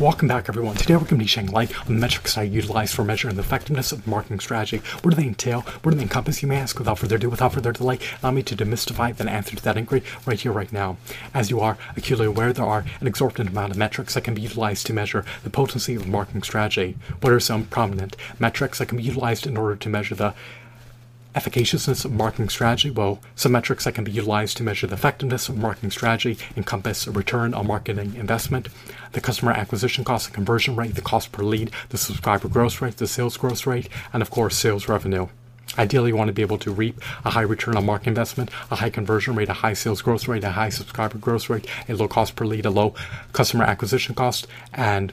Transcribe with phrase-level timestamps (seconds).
[0.00, 0.74] Welcome back, everyone.
[0.74, 3.42] Today we're going to be shedding light on the metrics I utilize for measuring the
[3.42, 4.78] effectiveness of marketing strategy.
[5.02, 5.60] What do they entail?
[5.60, 6.42] What do they encompass?
[6.42, 6.76] You may ask.
[6.80, 10.02] Without further ado, without further delay, allow me to demystify the answer to that inquiry
[10.26, 10.96] right here, right now.
[11.32, 14.42] As you are acutely aware, there are an exorbitant amount of metrics that can be
[14.42, 16.96] utilized to measure the potency of marketing strategy.
[17.20, 20.34] What are some prominent metrics that can be utilized in order to measure the
[21.34, 22.90] efficaciousness of marketing strategy?
[22.90, 27.06] Well, some metrics that can be utilized to measure the effectiveness of marketing strategy encompass
[27.06, 28.68] a return on marketing investment,
[29.12, 32.96] the customer acquisition cost, the conversion rate, the cost per lead, the subscriber growth rate,
[32.96, 35.28] the sales growth rate, and of course, sales revenue.
[35.76, 38.76] Ideally, you want to be able to reap a high return on market investment, a
[38.76, 42.06] high conversion rate, a high sales growth rate, a high subscriber growth rate, a low
[42.06, 42.94] cost per lead, a low
[43.32, 45.12] customer acquisition cost, and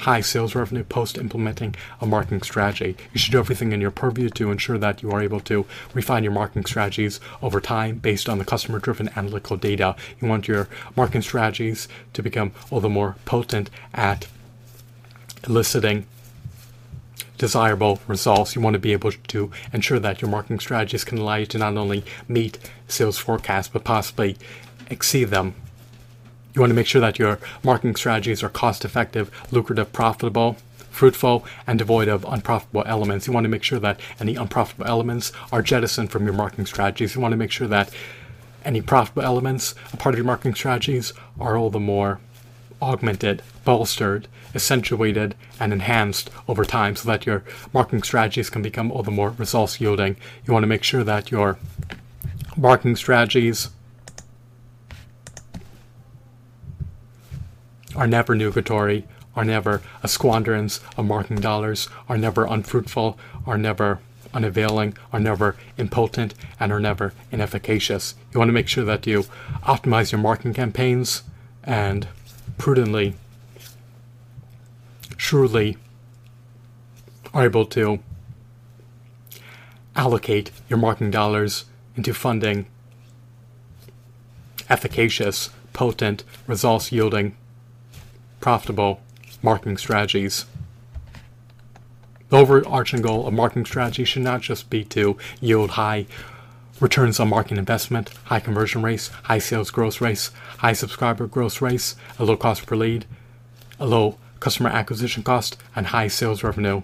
[0.00, 2.96] high sales revenue post implementing a marketing strategy.
[3.12, 6.24] You should do everything in your purview to ensure that you are able to refine
[6.24, 9.96] your marketing strategies over time based on the customer driven analytical data.
[10.20, 14.26] You want your marketing strategies to become all the more potent at
[15.46, 16.06] eliciting
[17.36, 18.54] desirable results.
[18.54, 21.58] You want to be able to ensure that your marketing strategies can allow you to
[21.58, 24.36] not only meet sales forecasts but possibly
[24.90, 25.54] exceed them
[26.60, 30.58] you want to make sure that your marketing strategies are cost effective, lucrative, profitable,
[30.90, 33.26] fruitful, and devoid of unprofitable elements.
[33.26, 37.14] You want to make sure that any unprofitable elements are jettisoned from your marketing strategies.
[37.14, 37.88] You want to make sure that
[38.62, 42.20] any profitable elements, a part of your marketing strategies, are all the more
[42.82, 49.02] augmented, bolstered, accentuated, and enhanced over time so that your marketing strategies can become all
[49.02, 50.14] the more results yielding.
[50.44, 51.58] You want to make sure that your
[52.54, 53.70] marketing strategies
[57.96, 64.00] are never nugatory, are never a squanderance of marketing dollars, are never unfruitful, are never
[64.32, 68.14] unavailing, are never impotent, and are never inefficacious.
[68.32, 69.24] You want to make sure that you
[69.62, 71.22] optimize your marketing campaigns
[71.64, 72.06] and
[72.58, 73.14] prudently,
[75.16, 75.76] shrewdly
[77.32, 78.00] are able to
[79.94, 81.66] allocate your marketing dollars
[81.96, 82.66] into funding
[84.68, 87.36] efficacious, potent, results yielding
[88.40, 89.00] profitable
[89.42, 90.46] marketing strategies.
[92.30, 96.06] The overarching goal of marketing strategy should not just be to yield high
[96.80, 101.96] returns on marketing investment, high conversion rates, high sales growth rates, high subscriber growth rates,
[102.18, 103.04] a low cost per lead,
[103.78, 106.82] a low customer acquisition cost, and high sales revenue.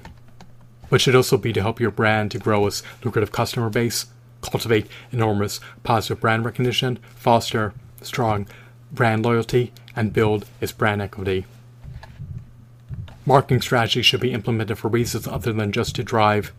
[0.91, 4.07] But should also be to help your brand to grow its lucrative customer base,
[4.43, 8.47] cultivate enormous positive brand recognition, foster strong
[8.93, 11.47] brand loyalty, and build its brand equity.
[13.25, 16.53] Marketing strategies should be implemented for reasons other than just to drive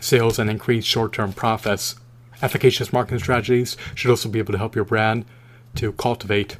[0.00, 1.96] sales and increase short term profits.
[2.42, 5.24] Efficacious marketing strategies should also be able to help your brand
[5.76, 6.56] to cultivate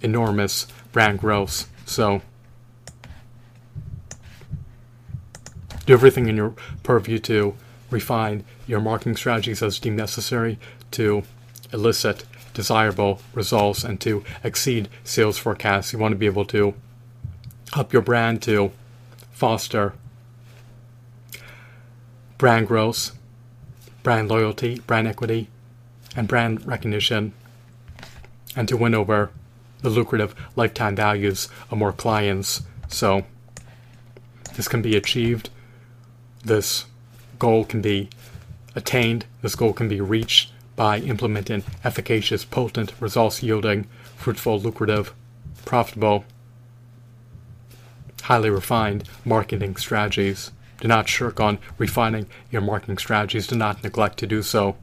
[0.00, 1.68] enormous brand growth.
[1.84, 2.22] So,
[5.84, 7.54] do everything in your purview to
[7.90, 10.58] refine your marketing strategies as deemed necessary
[10.92, 11.22] to
[11.72, 12.24] elicit
[12.58, 15.92] desirable results and to exceed sales forecasts.
[15.92, 16.74] You want to be able to
[17.72, 18.72] help your brand to
[19.30, 19.92] foster
[22.36, 23.16] brand growth,
[24.02, 25.46] brand loyalty, brand equity,
[26.16, 27.32] and brand recognition,
[28.56, 29.30] and to win over
[29.82, 32.62] the lucrative lifetime values of more clients.
[32.88, 33.24] So,
[34.56, 35.50] this can be achieved.
[36.44, 36.86] This
[37.38, 38.08] goal can be
[38.74, 39.26] attained.
[39.42, 43.84] This goal can be reached by implementing efficacious, potent, results yielding,
[44.16, 45.12] fruitful, lucrative,
[45.64, 46.24] profitable,
[48.22, 50.52] highly refined marketing strategies.
[50.80, 53.48] Do not shirk on refining your marketing strategies.
[53.48, 54.76] Do not neglect to do so.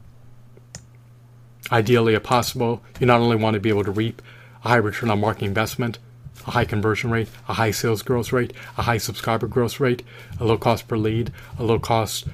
[1.72, 4.20] Ideally, if possible, you not only want to be able to reap
[4.66, 5.98] a high return on marketing investment,
[6.46, 10.02] a high conversion rate, a high sales growth rate, a high subscriber growth rate,
[10.38, 12.26] a low cost per lead, a low cost,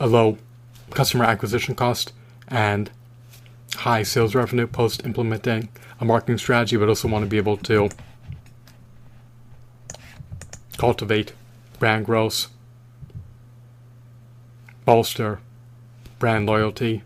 [0.00, 0.36] a low
[0.90, 2.12] customer acquisition cost,
[2.50, 2.90] and
[3.76, 5.68] high sales revenue post implementing
[6.00, 7.88] a marketing strategy, but also want to be able to
[10.76, 11.32] cultivate
[11.78, 12.48] brand growth,
[14.84, 15.40] bolster
[16.18, 17.02] brand loyalty,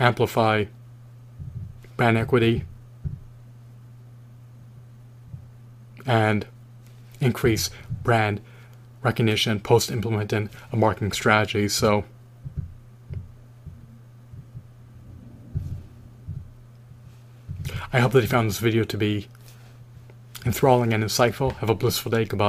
[0.00, 0.64] amplify
[1.96, 2.64] brand equity,
[6.06, 6.46] and
[7.20, 7.70] increase
[8.02, 8.40] brand
[9.02, 11.68] recognition post implementing a marketing strategy.
[11.68, 12.04] So,
[17.92, 19.28] I hope that you found this video to be
[20.44, 21.56] enthralling and insightful.
[21.56, 22.24] Have a blissful day.
[22.24, 22.46] Goodbye.